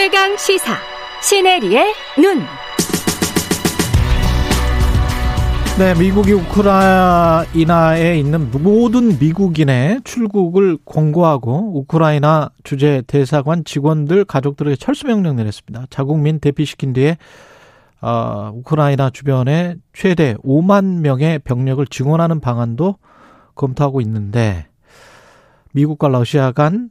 최강 0.00 0.34
시사 0.38 0.78
시네리의 1.20 1.92
눈. 2.16 2.38
네, 5.78 5.94
미국이 5.94 6.32
우크라이나에 6.32 8.18
있는 8.18 8.50
모든 8.50 9.18
미국인의 9.18 10.00
출국을 10.04 10.78
권고하고 10.86 11.78
우크라이나 11.78 12.48
주재 12.64 13.02
대사관 13.06 13.62
직원들 13.62 14.24
가족들에게 14.24 14.76
철수 14.76 15.06
명령 15.06 15.36
내렸습니다. 15.36 15.84
자국민 15.90 16.40
대피시킨 16.40 16.94
뒤에 16.94 17.18
어, 18.00 18.52
우크라이나 18.54 19.10
주변에 19.10 19.74
최대 19.92 20.34
5만 20.36 21.00
명의 21.00 21.38
병력을 21.38 21.86
증원하는 21.88 22.40
방안도 22.40 22.96
검토하고 23.54 24.00
있는데 24.00 24.66
미국과 25.72 26.08
러시아 26.08 26.52
간 26.52 26.88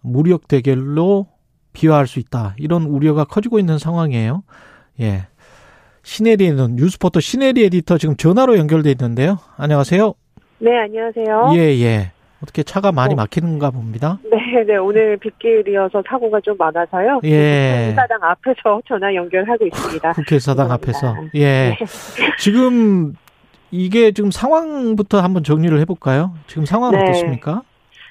무력 0.00 0.48
대결로 0.48 1.35
비화할 1.76 2.06
수 2.06 2.18
있다. 2.18 2.54
이런 2.58 2.84
우려가 2.84 3.24
커지고 3.24 3.58
있는 3.58 3.78
상황이에요. 3.78 4.42
예. 5.00 5.26
시네리에는 6.02 6.76
뉴스포터 6.76 7.20
시네리 7.20 7.64
에디터 7.64 7.98
지금 7.98 8.16
전화로 8.16 8.56
연결돼 8.56 8.90
있는데요. 8.92 9.38
안녕하세요. 9.58 10.14
네, 10.58 10.70
안녕하세요. 10.78 11.50
예, 11.56 11.58
예. 11.82 12.12
어떻게 12.42 12.62
차가 12.62 12.92
많이 12.92 13.12
어. 13.12 13.16
막히는가 13.16 13.70
봅니다. 13.72 14.18
네, 14.30 14.64
네. 14.66 14.76
오늘 14.76 15.18
빗길이어서 15.18 16.02
사고가 16.08 16.40
좀 16.40 16.56
많아서요. 16.56 17.20
예. 17.24 17.92
국회의사당 17.94 18.18
앞에서 18.22 18.80
전화 18.88 19.14
연결하고 19.14 19.66
있습니다. 19.66 20.12
국회의사당 20.12 20.70
앞에서. 20.72 21.14
예. 21.34 21.76
네. 21.78 21.78
지금 22.38 23.14
이게 23.70 24.12
지금 24.12 24.30
상황부터 24.30 25.20
한번 25.20 25.44
정리를 25.44 25.78
해볼까요? 25.80 26.32
지금 26.46 26.64
상황은 26.64 26.98
네. 26.98 27.10
어떻습니까? 27.10 27.62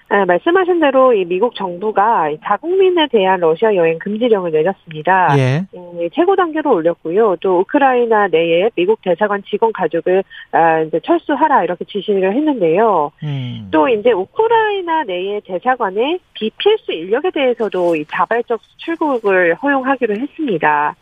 네, 0.09 0.23
말씀하신 0.23 0.79
대로 0.79 1.13
이 1.13 1.25
미국 1.25 1.55
정부가 1.55 2.29
자국민에 2.43 3.07
대한 3.11 3.39
러시아 3.39 3.73
여행 3.75 3.97
금지령을 3.97 4.51
내렸습니다. 4.51 5.35
예. 5.37 5.65
음, 5.75 6.07
최고 6.13 6.35
단계로 6.35 6.71
올렸고요. 6.71 7.37
또 7.41 7.59
우크라이나 7.61 8.27
내에 8.27 8.69
미국 8.75 9.01
대사관 9.01 9.41
직원 9.49 9.73
가족을 9.73 10.23
아, 10.51 10.81
이제 10.81 10.99
철수하라 11.03 11.63
이렇게 11.63 11.85
지시를 11.85 12.35
했는데요. 12.35 13.11
음. 13.23 13.67
또 13.71 13.89
이제 13.89 14.11
우크라이나 14.11 15.03
내의 15.05 15.41
대사관의 15.41 16.19
비필수 16.33 16.91
인력에 16.91 17.31
대해서도 17.31 17.95
이 17.95 18.05
자발적 18.05 18.61
출국을 18.77 19.55
허용하기로 19.55 20.15
했습니다. 20.17 20.95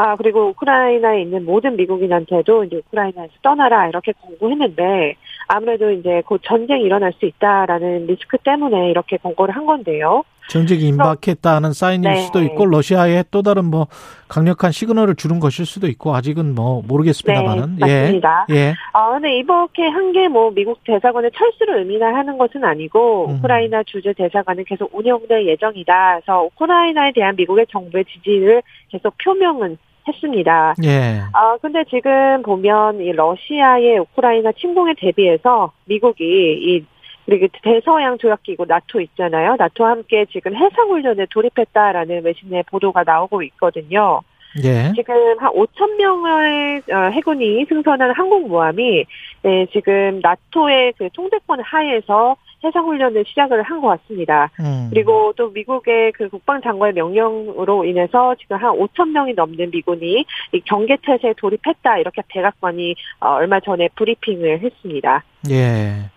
아, 0.00 0.14
그리고 0.14 0.46
우크라이나에 0.50 1.22
있는 1.22 1.44
모든 1.44 1.74
미국인한테도 1.76 2.62
이제 2.64 2.76
우크라이나에서 2.76 3.32
떠나라 3.42 3.88
이렇게 3.88 4.12
공고했는데 4.12 5.16
아무래도 5.48 5.90
이제 5.90 6.22
곧 6.24 6.40
전쟁이 6.44 6.84
일어날 6.84 7.12
수 7.14 7.26
있다라는 7.26 8.06
리스크 8.06 8.38
때문에 8.38 8.90
이렇게 8.90 9.16
권고를 9.16 9.56
한 9.56 9.66
건데요. 9.66 10.22
전쟁이 10.48 10.88
임박했다는 10.88 11.72
사인일 11.74 12.10
네. 12.10 12.20
수도 12.20 12.40
있고 12.42 12.64
러시아에 12.64 13.24
또 13.30 13.42
다른 13.42 13.64
뭐 13.66 13.86
강력한 14.28 14.70
시그널을 14.72 15.16
주는 15.16 15.40
것일 15.40 15.66
수도 15.66 15.88
있고 15.88 16.14
아직은 16.14 16.54
뭐 16.54 16.82
모르겠습니다만은 16.88 17.76
네, 17.80 18.02
맞습니다. 18.02 18.46
예. 18.50 18.54
예. 18.54 18.74
아 18.92 19.10
근데 19.10 19.36
이렇게 19.36 19.86
한 19.88 20.12
게 20.12 20.28
뭐 20.28 20.50
미국 20.52 20.78
대사관의 20.84 21.32
철수를 21.36 21.80
의미하는 21.80 22.38
것은 22.38 22.64
아니고 22.64 23.26
음. 23.26 23.34
우크라이나 23.34 23.82
주재 23.82 24.12
대사관은 24.14 24.64
계속 24.64 24.94
운영될 24.94 25.46
예정이다. 25.48 26.20
그래서 26.20 26.44
우크라이나에 26.44 27.12
대한 27.12 27.34
미국의 27.36 27.66
정부의 27.70 28.04
지지를 28.06 28.62
계속 28.90 29.14
표명은 29.22 29.76
했습니다. 30.08 30.74
예. 30.84 31.20
아 31.32 31.56
근데 31.60 31.84
지금 31.84 32.42
보면 32.42 33.00
이 33.00 33.12
러시아의 33.12 33.98
우크라이나 34.00 34.52
침공에 34.52 34.94
대비해서 34.98 35.72
미국이 35.84 36.24
이 36.24 36.84
그리고 37.26 37.46
대서양 37.62 38.16
조약기구 38.16 38.64
나토 38.66 39.02
있잖아요. 39.02 39.56
나토와 39.58 39.90
함께 39.90 40.24
지금 40.32 40.56
해상훈련에 40.56 41.26
돌입했다라는 41.30 42.24
외신 42.24 42.48
내 42.48 42.62
보도가 42.62 43.04
나오고 43.04 43.42
있거든요. 43.42 44.22
예. 44.64 44.92
지금 44.96 45.14
한 45.38 45.52
5천 45.52 45.96
명의 45.98 46.82
어, 46.90 47.10
해군이 47.10 47.66
승선한 47.68 48.12
항공모함이 48.12 49.04
네, 49.42 49.66
지금 49.72 50.20
나토의 50.22 50.94
그 50.96 51.10
통제권 51.12 51.60
하에서 51.60 52.36
해상훈련을 52.64 53.24
시작을 53.26 53.62
한 53.62 53.78
것 53.80 53.88
같습니다. 54.00 54.50
음. 54.60 54.88
그리고 54.90 55.32
또 55.36 55.50
미국의 55.50 56.12
그 56.12 56.28
국방장관의 56.28 56.94
명령으로 56.94 57.84
인해서 57.84 58.34
지금 58.40 58.56
한 58.56 58.72
5천 58.76 59.10
명이 59.10 59.34
넘는 59.34 59.70
미군이 59.70 60.24
이 60.52 60.60
경계태세에 60.64 61.34
돌입했다 61.36 61.98
이렇게 61.98 62.22
백악관이 62.28 62.94
어, 63.20 63.28
얼마 63.34 63.60
전에 63.60 63.88
브리핑을 63.94 64.60
했습니다. 64.60 65.22
예. 65.50 66.10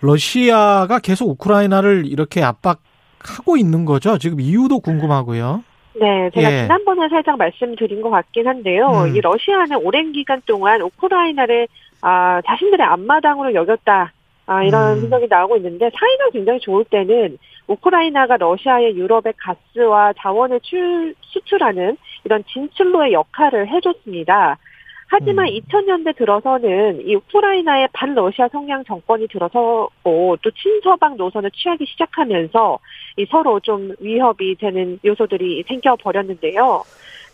러시아가 0.00 0.98
계속 0.98 1.28
우크라이나를 1.30 2.04
이렇게 2.06 2.42
압박하고 2.42 3.56
있는 3.56 3.84
거죠. 3.84 4.18
지금 4.18 4.40
이유도 4.40 4.80
궁금하고요. 4.80 5.64
네, 6.00 6.30
제가 6.34 6.52
예. 6.52 6.62
지난번에 6.62 7.08
살짝 7.08 7.36
말씀드린 7.38 8.02
것 8.02 8.10
같긴 8.10 8.46
한데요. 8.46 8.86
음. 9.06 9.16
이 9.16 9.20
러시아는 9.20 9.78
오랜 9.78 10.12
기간 10.12 10.40
동안 10.46 10.80
우크라이나를 10.82 11.66
아, 12.02 12.40
자신들의 12.46 12.86
앞마당으로 12.86 13.54
여겼다. 13.54 14.12
아, 14.48 14.64
이런 14.64 14.96
음. 14.96 15.00
분석이 15.02 15.26
나오고 15.28 15.58
있는데 15.58 15.90
사이가 15.94 16.30
굉장히 16.32 16.58
좋을 16.60 16.82
때는 16.86 17.36
우크라이나가 17.66 18.38
러시아의 18.38 18.96
유럽의 18.96 19.34
가스와 19.36 20.14
자원을 20.14 20.60
출, 20.62 21.14
수출하는 21.20 21.98
이런 22.24 22.42
진출로의 22.44 23.12
역할을 23.12 23.68
해줬습니다. 23.68 24.56
하지만 25.08 25.48
음. 25.48 25.52
2000년대 25.52 26.16
들어서는 26.16 27.06
이 27.06 27.14
우크라이나의 27.14 27.88
반러시아 27.92 28.48
성향 28.48 28.84
정권이 28.84 29.28
들어서고 29.28 29.90
또 30.40 30.50
친서방 30.50 31.18
노선을 31.18 31.50
취하기 31.50 31.84
시작하면서 31.86 32.78
이 33.18 33.26
서로 33.26 33.60
좀 33.60 33.94
위협이 34.00 34.54
되는 34.54 34.98
요소들이 35.04 35.64
생겨 35.68 35.96
버렸는데요. 35.96 36.84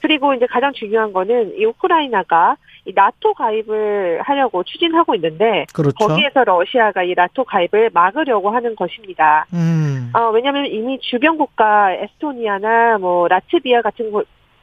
그리고 0.02 0.34
이제 0.34 0.46
가장 0.46 0.72
중요한 0.72 1.12
거는 1.12 1.58
이 1.58 1.64
우크라이나가 1.64 2.56
이 2.86 2.92
나토 2.94 3.34
가입을 3.34 4.20
하려고 4.22 4.62
추진하고 4.62 5.14
있는데 5.14 5.66
그렇죠. 5.72 6.06
거기에서 6.06 6.44
러시아가 6.44 7.02
이 7.02 7.14
나토 7.14 7.44
가입을 7.44 7.90
막으려고 7.94 8.50
하는 8.50 8.76
것입니다. 8.76 9.46
음. 9.54 10.10
어, 10.14 10.30
왜냐하면 10.30 10.66
이미 10.66 10.98
주변 11.00 11.38
국가 11.38 11.92
에스토니아나 11.92 12.98
뭐 12.98 13.26
라트비아 13.28 13.80
같은 13.82 14.12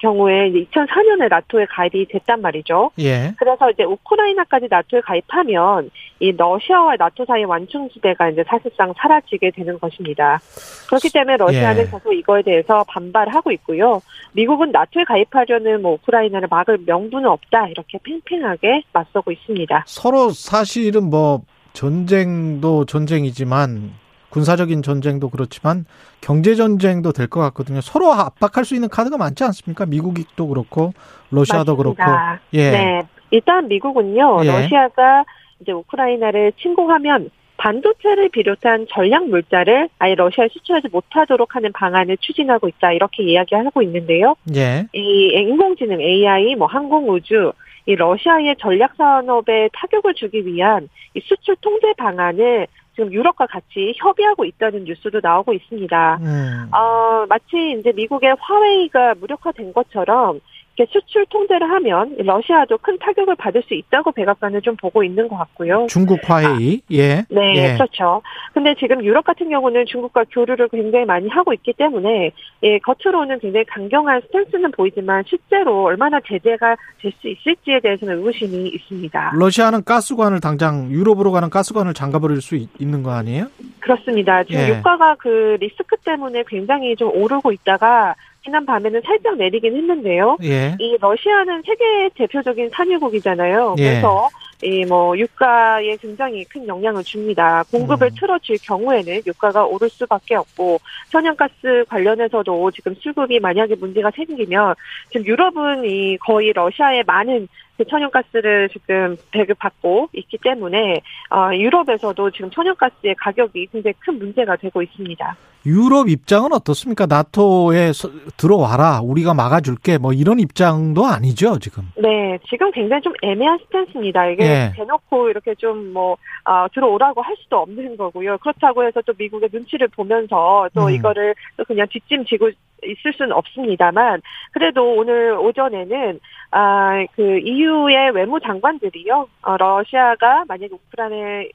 경우에 0.01 0.47
이제 0.47 0.65
2004년에 0.71 1.29
나토에 1.29 1.65
가입이 1.69 2.07
됐단 2.07 2.41
말이죠. 2.41 2.91
예. 2.99 3.33
그래서 3.37 3.69
이제 3.69 3.83
우크라이나까지 3.83 4.67
나토에 4.69 5.01
가입하면 5.01 5.91
이 6.19 6.31
러시아와 6.31 6.95
나토 6.97 7.25
사이의 7.25 7.45
완충지대가 7.45 8.29
이제 8.29 8.43
사실상 8.47 8.93
사라지게 8.97 9.51
되는 9.51 9.79
것입니다. 9.79 10.39
그렇기 10.87 11.09
때문에 11.11 11.37
러시아는 11.37 11.83
예. 11.83 11.89
계속 11.89 12.13
이거에 12.13 12.41
대해서 12.41 12.83
반발하고 12.87 13.51
있고요. 13.51 14.01
미국은 14.33 14.71
나토에 14.71 15.03
가입하려는 15.05 15.81
뭐 15.81 15.93
우크라이나를 15.93 16.47
막을 16.49 16.79
명분은 16.85 17.29
없다 17.29 17.67
이렇게 17.67 17.99
팽팽하게 18.03 18.83
맞서고 18.91 19.31
있습니다. 19.31 19.83
서로 19.85 20.31
사실은 20.31 21.09
뭐 21.09 21.41
전쟁도 21.73 22.85
전쟁이지만 22.85 23.93
군사적인 24.31 24.81
전쟁도 24.81 25.29
그렇지만 25.29 25.85
경제 26.21 26.55
전쟁도 26.55 27.11
될 27.11 27.27
것 27.27 27.39
같거든요. 27.41 27.81
서로 27.81 28.11
압박할 28.13 28.65
수 28.65 28.73
있는 28.75 28.89
카드가 28.89 29.17
많지 29.17 29.43
않습니까? 29.43 29.85
미국도 29.85 30.47
그렇고 30.47 30.93
러시아도 31.29 31.75
맞습니다. 31.75 32.05
그렇고. 32.05 32.39
예. 32.53 32.71
네. 32.71 33.01
일단 33.29 33.67
미국은요. 33.67 34.41
예. 34.43 34.47
러시아가 34.47 35.23
이제 35.61 35.71
우크라이나를 35.71 36.53
침공하면 36.61 37.29
반도체를 37.57 38.29
비롯한 38.29 38.87
전략 38.89 39.27
물자를 39.29 39.87
아예 39.99 40.15
러시아에 40.15 40.47
수출하지 40.51 40.87
못하도록 40.91 41.55
하는 41.55 41.71
방안을 41.71 42.17
추진하고 42.17 42.67
있다 42.67 42.91
이렇게 42.91 43.23
이야기하고 43.23 43.83
있는데요. 43.83 44.35
예. 44.55 44.87
이 44.93 45.27
인공지능 45.35 46.01
AI, 46.01 46.55
뭐 46.55 46.67
항공 46.67 47.09
우주, 47.11 47.53
이 47.85 47.95
러시아의 47.95 48.55
전략 48.59 48.95
산업에 48.97 49.69
타격을 49.73 50.15
주기 50.15 50.45
위한 50.45 50.89
이 51.13 51.21
수출 51.23 51.55
통제 51.61 51.93
방안을 51.97 52.67
지금 53.01 53.11
유럽과 53.11 53.47
같이 53.47 53.93
협의하고 53.97 54.45
있다는 54.45 54.83
뉴스도 54.83 55.21
나오고 55.23 55.53
있습니다. 55.53 56.19
음. 56.21 56.69
어, 56.71 57.25
마치 57.27 57.75
이제 57.79 57.91
미국의 57.91 58.35
화웨이가 58.39 59.15
무력화된 59.15 59.73
것처럼 59.73 60.39
이렇게 60.81 60.85
수출 60.91 61.25
통제를 61.27 61.69
하면 61.69 62.15
러시아도 62.17 62.77
큰 62.79 62.97
타격을 62.99 63.35
받을 63.35 63.61
수 63.63 63.73
있다고 63.73 64.11
백악관은 64.11 64.61
좀 64.61 64.75
보고 64.75 65.03
있는 65.03 65.27
것 65.27 65.37
같고요. 65.37 65.87
중국 65.89 66.19
화해이 66.23 66.81
아, 66.83 66.87
예. 66.91 67.25
네, 67.29 67.53
예. 67.55 67.73
그렇죠. 67.73 68.21
근데 68.53 68.73
지금 68.79 69.03
유럽 69.03 69.23
같은 69.25 69.49
경우는 69.49 69.85
중국과 69.85 70.25
교류를 70.31 70.67
굉장히 70.69 71.05
많이 71.05 71.29
하고 71.29 71.53
있기 71.53 71.73
때문에 71.73 72.31
예, 72.63 72.79
겉으로는 72.79 73.39
굉장히 73.39 73.65
강경한 73.65 74.21
스탠스는 74.27 74.71
보이지만 74.71 75.23
실제로 75.27 75.83
얼마나 75.83 76.19
제재가 76.25 76.75
될 77.01 77.11
수 77.21 77.27
있을지에 77.27 77.79
대해서는 77.81 78.17
의구심이 78.19 78.69
있습니다. 78.69 79.33
러시아는 79.35 79.83
가스관을 79.83 80.39
당장 80.39 80.89
유럽으로 80.91 81.31
가는 81.31 81.49
가스관을 81.49 81.93
잠가버릴 81.93 82.41
수 82.41 82.55
있 82.55 82.69
는 82.79 83.03
거 83.03 83.11
아니에요? 83.11 83.47
그렇습니다. 83.79 84.43
지금 84.43 84.61
예. 84.61 84.69
유가가 84.69 85.15
그 85.15 85.57
리스크 85.59 85.97
때문에 85.97 86.43
굉장히 86.47 86.95
좀 86.95 87.09
오르고 87.13 87.51
있다가 87.51 88.15
지난 88.43 88.65
밤에는 88.65 89.01
살짝 89.05 89.37
내리긴 89.37 89.75
했는데요. 89.75 90.37
예. 90.43 90.75
이 90.79 90.97
러시아는 90.99 91.61
세계 91.65 92.09
대표적인 92.15 92.69
산유국이잖아요. 92.71 93.75
예. 93.77 93.83
그래서 93.83 94.29
이 94.63 94.85
뭐 94.85 95.17
유가에 95.17 95.95
굉장히 95.97 96.43
큰 96.45 96.67
영향을 96.67 97.03
줍니다. 97.03 97.63
공급을 97.71 98.07
음. 98.07 98.15
틀어줄 98.19 98.57
경우에는 98.63 99.21
유가가 99.25 99.65
오를 99.65 99.89
수밖에 99.89 100.35
없고 100.35 100.79
천연가스 101.09 101.85
관련해서도 101.87 102.71
지금 102.71 102.93
수급이 102.95 103.39
만약에 103.39 103.75
문제가 103.75 104.11
생기면 104.11 104.75
지금 105.09 105.25
유럽은 105.25 105.85
이 105.85 106.17
거의 106.17 106.51
러시아의 106.53 107.03
많은 107.07 107.47
그 107.77 107.85
천연가스를 107.85 108.69
지금 108.69 109.17
배급받고 109.31 110.09
있기 110.13 110.37
때문에 110.43 111.01
어, 111.29 111.49
유럽에서도 111.55 112.31
지금 112.31 112.51
천연가스의 112.51 113.15
가격이 113.15 113.67
굉장히 113.71 113.93
큰 113.99 114.19
문제가 114.19 114.55
되고 114.55 114.81
있습니다. 114.81 115.37
유럽 115.65 116.09
입장은 116.09 116.53
어떻습니까? 116.53 117.05
나토에 117.05 117.93
서- 117.93 118.09
들어와라, 118.37 119.01
우리가 119.03 119.33
막아줄게, 119.33 119.97
뭐 119.97 120.11
이런 120.13 120.39
입장도 120.39 121.05
아니죠, 121.05 121.59
지금. 121.59 121.83
네, 121.95 122.39
지금 122.49 122.71
굉장히 122.71 123.01
좀 123.03 123.13
애매한 123.21 123.59
스탠스입니다. 123.65 124.27
이게 124.27 124.43
예. 124.43 124.73
대놓고 124.75 125.29
이렇게 125.29 125.53
좀 125.55 125.93
뭐, 125.93 126.17
아, 126.45 126.67
들어오라고 126.73 127.21
할 127.21 127.35
수도 127.37 127.57
없는 127.59 127.95
거고요. 127.97 128.37
그렇다고 128.39 128.83
해서 128.83 129.01
또 129.05 129.13
미국의 129.17 129.49
눈치를 129.53 129.87
보면서 129.89 130.67
또 130.73 130.85
음. 130.85 130.89
이거를 130.91 131.35
또 131.57 131.63
그냥 131.65 131.85
뒷짐지고 131.89 132.49
있을 132.83 133.13
수는 133.15 133.31
없습니다만, 133.33 134.21
그래도 134.53 134.95
오늘 134.95 135.33
오전에는, 135.37 136.19
아, 136.49 137.05
그 137.15 137.37
EU의 137.37 138.09
외무장관들이요, 138.15 139.27
어, 139.43 139.57
러시아가 139.57 140.43
만약에 140.47 140.73
우크라이나에 140.73 141.49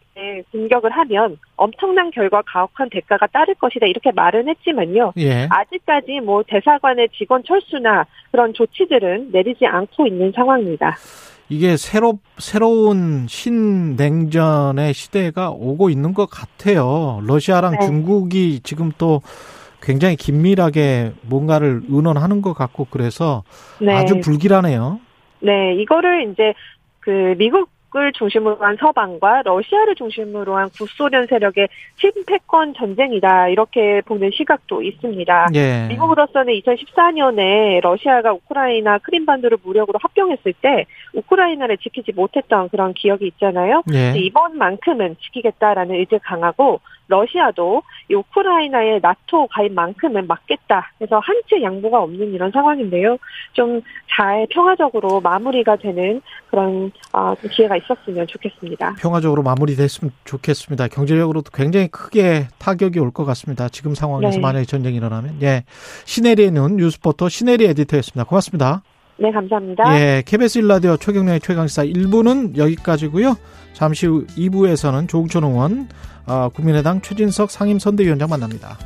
공격을 0.50 0.90
하면 0.90 1.38
엄청난 1.56 2.10
결과 2.10 2.42
가혹한 2.46 2.90
대가가 2.90 3.26
따를 3.26 3.54
것이다. 3.54 3.86
이렇게 3.86 4.10
말은 4.12 4.48
했지만요. 4.48 5.12
예. 5.18 5.46
아직까지 5.50 6.20
뭐 6.20 6.42
대사관의 6.46 7.10
직원 7.16 7.42
철수나 7.44 8.06
그런 8.30 8.54
조치들은 8.54 9.30
내리지 9.32 9.66
않고 9.66 10.06
있는 10.06 10.32
상황입니다. 10.34 10.96
이게 11.48 11.76
새로, 11.76 12.18
새로운 12.38 13.26
신냉전의 13.28 14.94
시대가 14.94 15.50
오고 15.50 15.90
있는 15.90 16.12
것 16.12 16.26
같아요. 16.26 17.20
러시아랑 17.24 17.78
네. 17.78 17.86
중국이 17.86 18.60
지금 18.60 18.90
또 18.98 19.22
굉장히 19.80 20.16
긴밀하게 20.16 21.12
뭔가를 21.22 21.82
의논하는 21.88 22.42
것 22.42 22.54
같고 22.54 22.88
그래서 22.90 23.44
네. 23.80 23.94
아주 23.94 24.20
불길하네요. 24.20 24.98
네, 25.40 25.74
이거를 25.76 26.32
이제 26.32 26.54
그 26.98 27.36
미국 27.38 27.68
을 27.96 28.12
중심으로 28.12 28.56
한 28.60 28.76
서방과 28.76 29.42
러시아를 29.44 29.94
중심으로 29.94 30.56
한 30.56 30.68
구소련 30.68 31.26
세력의 31.26 31.68
친패권 31.98 32.74
전쟁이다 32.74 33.48
이렇게 33.48 34.02
보는 34.02 34.32
시각도 34.34 34.82
있습니다. 34.82 35.46
예. 35.54 35.86
미국으로서는 35.88 36.52
2014년에 36.52 37.80
러시아가 37.80 38.32
우크라이나 38.34 38.98
크림반도를 38.98 39.58
무력으로 39.62 39.98
합병했을 40.02 40.52
때 40.60 40.84
우크라이나를 41.14 41.78
지키지 41.78 42.12
못했던 42.12 42.68
그런 42.68 42.92
기억이 42.92 43.26
있잖아요. 43.28 43.82
예. 43.94 44.12
이번만큼은 44.18 45.16
지키겠다라는 45.22 45.94
의지 45.94 46.18
강하고 46.22 46.80
러시아도 47.08 47.82
이 48.10 48.14
우크라이나의 48.14 48.98
나토 49.00 49.46
가입만큼은 49.46 50.26
막겠다. 50.26 50.90
그래서 50.98 51.20
한치 51.20 51.62
양보가 51.62 52.02
없는 52.02 52.34
이런 52.34 52.50
상황인데요. 52.50 53.16
좀 53.54 53.80
잘 54.16 54.46
평화적으로 54.50 55.20
마무리가 55.20 55.76
되는 55.76 56.22
그런 56.56 56.90
아, 57.12 57.34
좀 57.38 57.50
기회가 57.50 57.76
있었으면 57.76 58.26
좋겠습니다. 58.26 58.94
평화적으로 58.98 59.42
마무리됐으면 59.42 60.10
좋겠습니다. 60.24 60.88
경제적으로도 60.88 61.50
굉장히 61.52 61.88
크게 61.88 62.48
타격이 62.58 62.98
올 62.98 63.10
것 63.12 63.26
같습니다. 63.26 63.68
지금 63.68 63.94
상황에서 63.94 64.36
네. 64.36 64.40
만약에 64.40 64.64
전쟁이 64.64 64.96
일어나면. 64.96 65.42
예. 65.42 65.64
시네리의 66.06 66.50
눈 66.52 66.76
뉴스포터 66.76 67.28
시네리 67.28 67.66
에디터였습니다. 67.66 68.24
고맙습니다. 68.24 68.82
네, 69.18 69.30
감사합니다. 69.30 69.98
예. 70.00 70.22
KBS 70.24 70.58
일라디오 70.58 70.96
최경련의 70.96 71.40
최강시사 71.40 71.84
1부는 71.84 72.56
여기까지고요. 72.56 73.36
잠시 73.74 74.06
후 74.06 74.26
2부에서는 74.28 75.08
조웅천 75.08 75.44
의원, 75.44 75.88
어, 76.26 76.48
국민의당 76.54 77.02
최진석 77.02 77.50
상임선대위원장 77.50 78.28
만납니다. 78.30 78.78